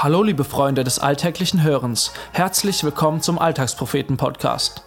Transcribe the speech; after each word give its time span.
Hallo 0.00 0.22
liebe 0.22 0.44
Freunde 0.44 0.84
des 0.84 1.00
alltäglichen 1.00 1.64
Hörens, 1.64 2.12
herzlich 2.30 2.84
willkommen 2.84 3.20
zum 3.20 3.36
Alltagspropheten-Podcast. 3.36 4.84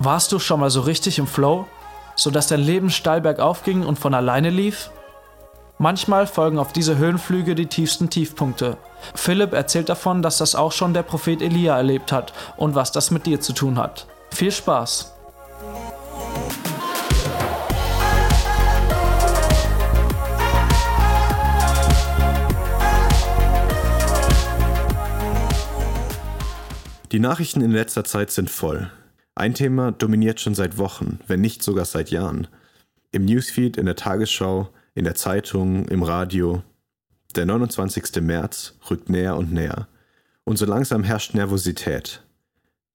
Warst 0.00 0.32
du 0.32 0.40
schon 0.40 0.58
mal 0.58 0.70
so 0.70 0.80
richtig 0.80 1.20
im 1.20 1.28
Flow, 1.28 1.68
sodass 2.16 2.48
dein 2.48 2.58
Leben 2.58 2.90
steil 2.90 3.20
bergauf 3.20 3.62
ging 3.62 3.86
und 3.86 3.96
von 3.96 4.12
alleine 4.12 4.50
lief? 4.50 4.90
Manchmal 5.78 6.26
folgen 6.26 6.58
auf 6.58 6.72
diese 6.72 6.98
Höhenflüge 6.98 7.54
die 7.54 7.66
tiefsten 7.66 8.10
Tiefpunkte. 8.10 8.76
Philipp 9.14 9.52
erzählt 9.52 9.88
davon, 9.88 10.20
dass 10.20 10.38
das 10.38 10.56
auch 10.56 10.72
schon 10.72 10.94
der 10.94 11.04
Prophet 11.04 11.40
Elia 11.40 11.76
erlebt 11.76 12.10
hat 12.10 12.32
und 12.56 12.74
was 12.74 12.90
das 12.90 13.12
mit 13.12 13.26
dir 13.26 13.40
zu 13.40 13.52
tun 13.52 13.78
hat. 13.78 14.08
Viel 14.32 14.50
Spaß! 14.50 15.13
Die 27.14 27.20
Nachrichten 27.20 27.60
in 27.60 27.70
letzter 27.70 28.02
Zeit 28.02 28.32
sind 28.32 28.50
voll. 28.50 28.90
Ein 29.36 29.54
Thema 29.54 29.92
dominiert 29.92 30.40
schon 30.40 30.56
seit 30.56 30.78
Wochen, 30.78 31.20
wenn 31.28 31.40
nicht 31.40 31.62
sogar 31.62 31.84
seit 31.84 32.10
Jahren. 32.10 32.48
Im 33.12 33.24
Newsfeed, 33.24 33.76
in 33.76 33.86
der 33.86 33.94
Tagesschau, 33.94 34.70
in 34.96 35.04
der 35.04 35.14
Zeitung, 35.14 35.86
im 35.86 36.02
Radio. 36.02 36.64
Der 37.36 37.46
29. 37.46 38.20
März 38.20 38.74
rückt 38.90 39.10
näher 39.10 39.36
und 39.36 39.52
näher. 39.52 39.86
Und 40.42 40.56
so 40.56 40.66
langsam 40.66 41.04
herrscht 41.04 41.34
Nervosität. 41.34 42.24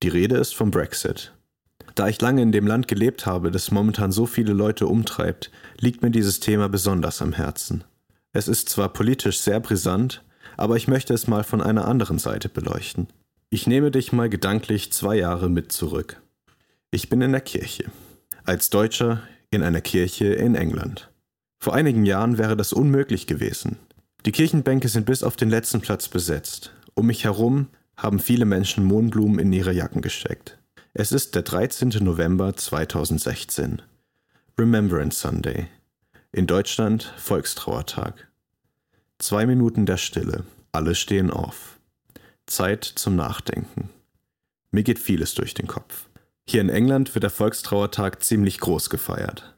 Die 0.04 0.10
Rede 0.10 0.36
ist 0.36 0.54
vom 0.54 0.70
Brexit. 0.70 1.32
Da 1.96 2.10
ich 2.10 2.20
lange 2.20 2.42
in 2.42 2.52
dem 2.52 2.68
Land 2.68 2.90
gelebt 2.90 3.26
habe, 3.26 3.52
das 3.52 3.72
momentan 3.72 4.12
so 4.12 4.26
viele 4.26 4.52
Leute 4.52 4.88
umtreibt, 4.88 5.50
liegt 5.80 6.02
mir 6.02 6.12
dieses 6.12 6.42
Thema 6.42 6.68
besonders 6.68 7.22
am 7.22 7.32
Herzen. 7.32 7.86
Es 8.34 8.50
ist 8.50 8.68
zwar 8.68 8.90
politisch 8.90 9.40
sehr 9.40 9.62
brisant, 9.62 10.26
aber 10.58 10.76
ich 10.76 10.90
möchte 10.90 11.14
es 11.14 11.28
mal 11.28 11.46
von 11.46 11.62
einer 11.62 11.88
anderen 11.88 12.20
Seite 12.20 12.50
beleuchten. 12.50 13.08
Ich 13.52 13.66
nehme 13.66 13.90
dich 13.90 14.14
mal 14.14 14.30
gedanklich 14.30 14.94
zwei 14.94 15.16
Jahre 15.16 15.50
mit 15.50 15.72
zurück. 15.72 16.22
Ich 16.92 17.10
bin 17.10 17.20
in 17.22 17.32
der 17.32 17.42
Kirche. 17.42 17.86
Als 18.44 18.70
Deutscher 18.70 19.24
in 19.50 19.64
einer 19.64 19.82
Kirche 19.82 20.28
in 20.28 20.54
England. 20.54 21.10
Vor 21.58 21.74
einigen 21.74 22.06
Jahren 22.06 22.38
wäre 22.38 22.56
das 22.56 22.74
unmöglich 22.74 23.26
gewesen. 23.26 23.78
Die 24.24 24.32
Kirchenbänke 24.32 24.88
sind 24.88 25.08
bis 25.08 25.24
auf 25.24 25.36
den 25.36 25.50
letzten 25.50 25.82
Platz 25.82 26.10
besetzt. 26.10 26.74
Um 26.94 27.08
mich 27.08 27.24
herum 27.24 27.70
haben 27.98 28.20
viele 28.20 28.46
Menschen 28.46 28.84
Mohnblumen 28.84 29.40
in 29.40 29.52
ihre 29.52 29.74
Jacken 29.74 30.04
gesteckt. 30.04 30.60
Es 30.94 31.12
ist 31.12 31.34
der 31.34 31.42
13. 31.42 31.90
November 32.02 32.56
2016. 32.56 33.82
Remembrance 34.60 35.20
Sunday. 35.20 35.66
In 36.32 36.46
Deutschland 36.46 37.16
Volkstrauertag. 37.18 38.28
Zwei 39.18 39.48
Minuten 39.48 39.88
der 39.88 39.98
Stille. 39.98 40.44
Alle 40.72 40.94
stehen 40.94 41.32
auf. 41.32 41.79
Zeit 42.50 42.84
zum 42.84 43.16
Nachdenken. 43.16 43.90
Mir 44.72 44.84
geht 44.84 45.00
vieles 45.00 45.34
durch 45.34 45.54
den 45.54 45.68
Kopf. 45.68 46.08
Hier 46.48 46.62
in 46.62 46.70
England 46.70 47.14
wird 47.16 47.24
der 47.24 47.30
Volkstrauertag 47.30 48.24
ziemlich 48.24 48.60
groß 48.60 48.90
gefeiert. 48.90 49.56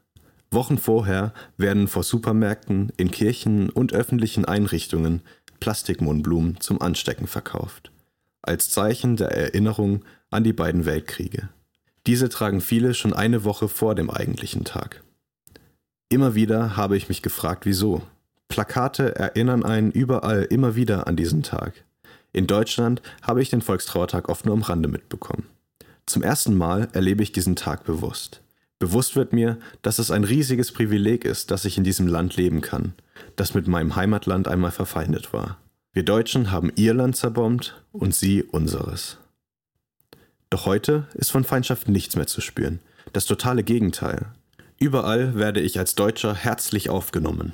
Wochen 0.50 0.76
vorher 0.76 1.32
werden 1.56 1.88
vor 1.88 2.02
Supermärkten, 2.02 2.92
in 2.96 3.10
Kirchen 3.10 3.70
und 3.70 3.94
öffentlichen 3.94 4.44
Einrichtungen 4.44 5.22
Plastikmohnblumen 5.60 6.60
zum 6.60 6.82
Anstecken 6.82 7.26
verkauft. 7.26 7.92
Als 8.42 8.70
Zeichen 8.70 9.16
der 9.16 9.30
Erinnerung 9.30 10.04
an 10.30 10.44
die 10.44 10.52
beiden 10.52 10.84
Weltkriege. 10.84 11.48
Diese 12.06 12.28
tragen 12.28 12.60
viele 12.60 12.94
schon 12.94 13.12
eine 13.12 13.44
Woche 13.44 13.68
vor 13.68 13.94
dem 13.94 14.10
eigentlichen 14.10 14.64
Tag. 14.64 15.02
Immer 16.08 16.34
wieder 16.34 16.76
habe 16.76 16.96
ich 16.96 17.08
mich 17.08 17.22
gefragt, 17.22 17.64
wieso. 17.64 18.02
Plakate 18.48 19.14
erinnern 19.14 19.64
einen 19.64 19.92
überall 19.92 20.42
immer 20.42 20.74
wieder 20.74 21.06
an 21.06 21.16
diesen 21.16 21.42
Tag. 21.42 21.84
In 22.32 22.46
Deutschland 22.46 23.02
habe 23.22 23.42
ich 23.42 23.50
den 23.50 23.60
Volkstrauertag 23.60 24.28
oft 24.28 24.46
nur 24.46 24.54
am 24.54 24.62
Rande 24.62 24.88
mitbekommen. 24.88 25.48
Zum 26.06 26.22
ersten 26.22 26.56
Mal 26.56 26.88
erlebe 26.92 27.22
ich 27.22 27.32
diesen 27.32 27.56
Tag 27.56 27.84
bewusst. 27.84 28.40
Bewusst 28.78 29.14
wird 29.14 29.32
mir, 29.32 29.58
dass 29.82 29.98
es 29.98 30.10
ein 30.10 30.24
riesiges 30.24 30.72
Privileg 30.72 31.24
ist, 31.24 31.50
dass 31.50 31.64
ich 31.64 31.78
in 31.78 31.84
diesem 31.84 32.08
Land 32.08 32.36
leben 32.36 32.62
kann, 32.62 32.94
das 33.36 33.54
mit 33.54 33.68
meinem 33.68 33.94
Heimatland 33.94 34.48
einmal 34.48 34.72
verfeindet 34.72 35.32
war. 35.32 35.58
Wir 35.92 36.04
Deutschen 36.04 36.50
haben 36.50 36.72
ihr 36.74 36.94
Land 36.94 37.16
zerbombt 37.16 37.80
und 37.92 38.14
sie 38.14 38.42
unseres. 38.42 39.18
Doch 40.50 40.66
heute 40.66 41.06
ist 41.14 41.30
von 41.30 41.44
Feindschaft 41.44 41.88
nichts 41.88 42.16
mehr 42.16 42.26
zu 42.26 42.40
spüren. 42.40 42.80
Das 43.12 43.26
totale 43.26 43.62
Gegenteil. 43.62 44.26
Überall 44.78 45.34
werde 45.36 45.60
ich 45.60 45.78
als 45.78 45.94
Deutscher 45.94 46.34
herzlich 46.34 46.90
aufgenommen. 46.90 47.52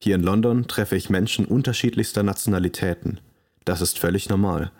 Hier 0.00 0.14
in 0.14 0.22
London 0.22 0.66
treffe 0.66 0.96
ich 0.96 1.10
Menschen 1.10 1.44
unterschiedlichster 1.44 2.22
Nationalitäten, 2.22 3.20
das 3.64 3.80
ist 3.80 3.98
völlig 3.98 4.28
normal. 4.28 4.70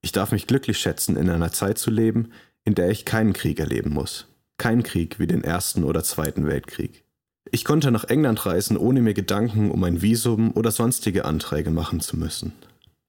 Ich 0.00 0.12
darf 0.12 0.32
mich 0.32 0.46
glücklich 0.46 0.78
schätzen, 0.78 1.16
in 1.16 1.28
einer 1.28 1.52
Zeit 1.52 1.78
zu 1.78 1.90
leben, 1.90 2.32
in 2.64 2.74
der 2.74 2.90
ich 2.90 3.04
keinen 3.04 3.32
Krieg 3.32 3.58
erleben 3.58 3.90
muss. 3.90 4.26
Kein 4.58 4.82
Krieg 4.82 5.18
wie 5.18 5.26
den 5.26 5.44
Ersten 5.44 5.84
oder 5.84 6.04
Zweiten 6.04 6.46
Weltkrieg. 6.46 7.04
Ich 7.50 7.64
konnte 7.64 7.90
nach 7.90 8.04
England 8.04 8.44
reisen, 8.44 8.76
ohne 8.76 9.00
mir 9.00 9.14
Gedanken 9.14 9.70
um 9.70 9.82
ein 9.84 10.02
Visum 10.02 10.52
oder 10.52 10.70
sonstige 10.70 11.24
Anträge 11.24 11.70
machen 11.70 12.00
zu 12.00 12.16
müssen. 12.16 12.52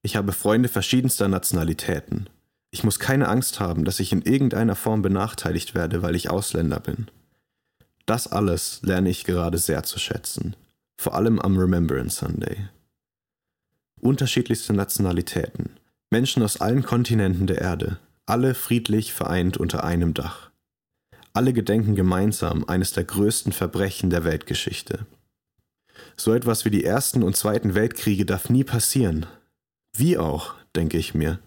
Ich 0.02 0.16
habe 0.16 0.32
Freunde 0.32 0.70
verschiedenster 0.70 1.28
Nationalitäten. 1.28 2.30
Ich 2.72 2.84
muss 2.84 3.00
keine 3.00 3.28
Angst 3.28 3.60
haben, 3.60 3.84
dass 3.84 4.00
ich 4.00 4.14
in 4.14 4.22
irgendeiner 4.22 4.76
Form 4.76 5.02
benachteiligt 5.02 5.76
werde, 5.76 6.02
weil 6.02 6.16
ich 6.16 6.30
Ausländer 6.30 6.80
bin. 6.80 7.08
Das 8.06 8.28
alles 8.28 8.80
lerne 8.82 9.10
ich 9.10 9.26
gerade 9.26 9.58
sehr 9.58 9.84
zu 9.84 10.00
schätzen, 10.00 10.56
vor 10.98 11.16
allem 11.16 11.40
am 11.40 11.58
Remembrance 11.58 12.18
Sunday 12.18 12.70
unterschiedlichste 14.02 14.74
Nationalitäten, 14.74 15.72
Menschen 16.12 16.44
aus 16.44 16.60
allen 16.60 16.84
Kontinenten 16.84 17.48
der 17.48 17.60
Erde, 17.60 18.00
alle 18.26 18.54
friedlich 18.54 19.14
vereint 19.14 19.58
unter 19.58 19.84
einem 19.84 20.14
Dach. 20.14 20.50
Alle 21.34 21.54
gedenken 21.54 21.96
gemeinsam 21.96 22.66
eines 22.66 22.92
der 22.92 23.04
größten 23.04 23.54
Verbrechen 23.54 24.10
der 24.10 24.24
Weltgeschichte. 24.24 25.06
So 26.18 26.34
etwas 26.34 26.66
wie 26.66 26.70
die 26.70 26.84
Ersten 26.84 27.24
und 27.24 27.36
Zweiten 27.36 27.76
Weltkriege 27.76 28.26
darf 28.26 28.50
nie 28.50 28.64
passieren. 28.64 29.26
Wie 29.96 30.18
auch, 30.18 30.56
denke 30.76 30.98
ich 30.98 31.14
mir. 31.14 31.40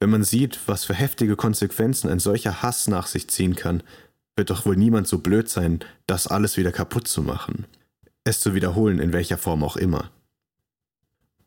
Wenn 0.00 0.10
man 0.10 0.24
sieht, 0.24 0.58
was 0.66 0.84
für 0.84 0.94
heftige 0.94 1.36
Konsequenzen 1.36 2.10
ein 2.10 2.18
solcher 2.18 2.62
Hass 2.62 2.88
nach 2.88 3.06
sich 3.06 3.28
ziehen 3.28 3.54
kann, 3.54 3.82
wird 4.36 4.50
doch 4.50 4.66
wohl 4.66 4.76
niemand 4.76 5.06
so 5.06 5.18
blöd 5.18 5.48
sein, 5.48 5.80
das 6.06 6.26
alles 6.26 6.56
wieder 6.56 6.72
kaputt 6.72 7.06
zu 7.06 7.22
machen. 7.22 7.66
Es 8.24 8.40
zu 8.40 8.54
wiederholen, 8.54 8.98
in 8.98 9.12
welcher 9.12 9.38
Form 9.38 9.62
auch 9.62 9.76
immer. 9.76 10.10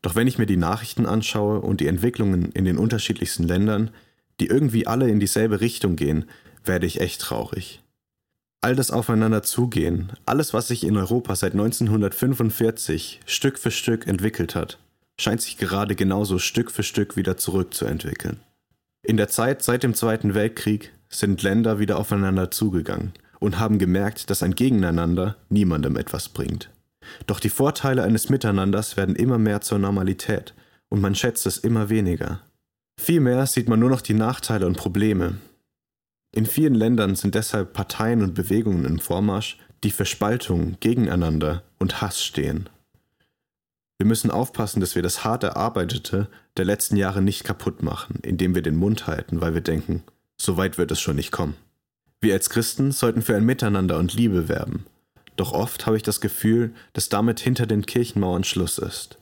Doch 0.06 0.14
wenn 0.14 0.28
ich 0.28 0.38
mir 0.38 0.46
die 0.46 0.56
Nachrichten 0.56 1.04
anschaue 1.04 1.60
und 1.60 1.80
die 1.80 1.88
Entwicklungen 1.88 2.52
in 2.52 2.64
den 2.64 2.78
unterschiedlichsten 2.78 3.42
Ländern, 3.42 3.90
die 4.38 4.46
irgendwie 4.46 4.86
alle 4.86 5.10
in 5.10 5.18
dieselbe 5.18 5.60
Richtung 5.60 5.96
gehen, 5.96 6.26
werde 6.64 6.86
ich 6.86 7.00
echt 7.00 7.20
traurig. 7.20 7.82
All 8.60 8.76
das 8.76 8.92
Aufeinander 8.92 9.42
zugehen, 9.42 10.12
alles, 10.24 10.54
was 10.54 10.68
sich 10.68 10.84
in 10.84 10.96
Europa 10.96 11.34
seit 11.34 11.54
1945 11.54 13.18
Stück 13.26 13.58
für 13.58 13.72
Stück 13.72 14.06
entwickelt 14.06 14.54
hat, 14.54 14.78
scheint 15.18 15.42
sich 15.42 15.58
gerade 15.58 15.96
genauso 15.96 16.38
Stück 16.38 16.70
für 16.70 16.84
Stück 16.84 17.16
wieder 17.16 17.36
zurückzuentwickeln. 17.36 18.38
In 19.02 19.16
der 19.16 19.26
Zeit 19.26 19.64
seit 19.64 19.82
dem 19.82 19.94
Zweiten 19.94 20.34
Weltkrieg 20.34 20.92
sind 21.08 21.42
Länder 21.42 21.80
wieder 21.80 21.98
aufeinander 21.98 22.52
zugegangen 22.52 23.12
und 23.40 23.58
haben 23.58 23.80
gemerkt, 23.80 24.30
dass 24.30 24.44
ein 24.44 24.54
Gegeneinander 24.54 25.34
niemandem 25.48 25.96
etwas 25.96 26.28
bringt. 26.28 26.70
Doch 27.26 27.40
die 27.40 27.50
Vorteile 27.50 28.02
eines 28.02 28.28
Miteinanders 28.28 28.96
werden 28.96 29.16
immer 29.16 29.38
mehr 29.38 29.60
zur 29.60 29.78
Normalität 29.78 30.54
und 30.88 31.00
man 31.00 31.14
schätzt 31.14 31.46
es 31.46 31.58
immer 31.58 31.88
weniger. 31.88 32.40
Vielmehr 32.98 33.46
sieht 33.46 33.68
man 33.68 33.80
nur 33.80 33.90
noch 33.90 34.00
die 34.00 34.14
Nachteile 34.14 34.66
und 34.66 34.76
Probleme. 34.76 35.38
In 36.32 36.46
vielen 36.46 36.74
Ländern 36.74 37.14
sind 37.14 37.34
deshalb 37.34 37.72
Parteien 37.72 38.22
und 38.22 38.34
Bewegungen 38.34 38.84
im 38.84 38.98
Vormarsch, 38.98 39.58
die 39.84 39.90
für 39.90 40.06
Spaltung, 40.06 40.76
Gegeneinander 40.80 41.62
und 41.78 42.00
Hass 42.00 42.22
stehen. 42.22 42.68
Wir 43.98 44.06
müssen 44.06 44.30
aufpassen, 44.30 44.80
dass 44.80 44.94
wir 44.94 45.02
das 45.02 45.24
hart 45.24 45.42
erarbeitete 45.42 46.28
der 46.56 46.64
letzten 46.64 46.96
Jahre 46.96 47.22
nicht 47.22 47.44
kaputt 47.44 47.82
machen, 47.82 48.18
indem 48.22 48.54
wir 48.54 48.62
den 48.62 48.76
Mund 48.76 49.06
halten, 49.06 49.40
weil 49.40 49.54
wir 49.54 49.62
denken, 49.62 50.02
so 50.40 50.56
weit 50.56 50.76
wird 50.76 50.90
es 50.90 51.00
schon 51.00 51.16
nicht 51.16 51.32
kommen. 51.32 51.56
Wir 52.20 52.34
als 52.34 52.50
Christen 52.50 52.92
sollten 52.92 53.22
für 53.22 53.36
ein 53.36 53.44
Miteinander 53.44 53.98
und 53.98 54.12
Liebe 54.12 54.48
werben 54.48 54.84
doch 55.36 55.52
oft 55.52 55.86
habe 55.86 55.96
ich 55.96 56.02
das 56.02 56.20
Gefühl, 56.20 56.74
dass 56.92 57.08
damit 57.08 57.40
hinter 57.40 57.66
den 57.66 57.86
Kirchenmauern 57.86 58.44
Schluss 58.44 58.78
ist. 58.78 59.18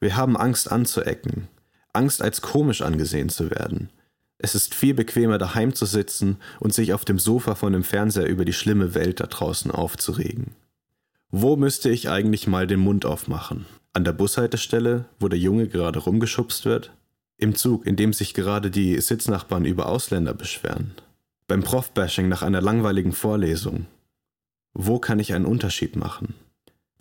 Wir 0.00 0.16
haben 0.16 0.36
Angst 0.36 0.70
anzuecken, 0.70 1.48
Angst 1.92 2.22
als 2.22 2.42
komisch 2.42 2.82
angesehen 2.82 3.28
zu 3.28 3.50
werden. 3.50 3.90
Es 4.38 4.54
ist 4.54 4.74
viel 4.74 4.94
bequemer 4.94 5.38
daheim 5.38 5.74
zu 5.74 5.84
sitzen 5.84 6.36
und 6.60 6.72
sich 6.72 6.92
auf 6.92 7.04
dem 7.04 7.18
Sofa 7.18 7.56
von 7.56 7.72
dem 7.72 7.82
Fernseher 7.82 8.28
über 8.28 8.44
die 8.44 8.52
schlimme 8.52 8.94
Welt 8.94 9.18
da 9.18 9.26
draußen 9.26 9.70
aufzuregen. 9.72 10.54
Wo 11.30 11.56
müsste 11.56 11.90
ich 11.90 12.08
eigentlich 12.08 12.46
mal 12.46 12.66
den 12.66 12.80
Mund 12.80 13.04
aufmachen? 13.04 13.66
An 13.92 14.04
der 14.04 14.12
Bushaltestelle, 14.12 15.06
wo 15.18 15.28
der 15.28 15.38
Junge 15.38 15.66
gerade 15.66 15.98
rumgeschubst 15.98 16.64
wird? 16.64 16.92
Im 17.36 17.54
Zug, 17.54 17.86
in 17.86 17.96
dem 17.96 18.12
sich 18.12 18.32
gerade 18.32 18.70
die 18.70 19.00
Sitznachbarn 19.00 19.64
über 19.64 19.86
Ausländer 19.86 20.34
beschweren? 20.34 20.92
Beim 21.48 21.62
Prof-Bashing 21.62 22.28
nach 22.28 22.42
einer 22.42 22.60
langweiligen 22.60 23.12
Vorlesung? 23.12 23.86
Wo 24.74 24.98
kann 24.98 25.18
ich 25.18 25.34
einen 25.34 25.46
Unterschied 25.46 25.96
machen? 25.96 26.34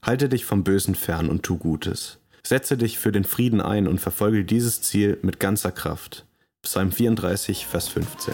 Halte 0.01 0.29
dich 0.29 0.45
vom 0.45 0.63
Bösen 0.63 0.95
fern 0.95 1.29
und 1.29 1.43
tu 1.43 1.57
Gutes. 1.57 2.19
Setze 2.43 2.77
dich 2.77 2.97
für 2.97 3.11
den 3.11 3.25
Frieden 3.25 3.61
ein 3.61 3.87
und 3.87 3.99
verfolge 3.99 4.45
dieses 4.45 4.81
Ziel 4.81 5.17
mit 5.21 5.39
ganzer 5.39 5.71
Kraft. 5.71 6.25
Psalm 6.61 6.91
34, 6.91 7.65
Vers 7.65 7.89
15. 7.89 8.33